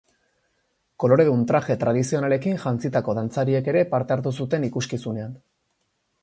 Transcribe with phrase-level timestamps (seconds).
[1.03, 5.39] Koloredun traje tradizionalekin jantzitako dantzariek ere parte hartu zuten ikuskizunean.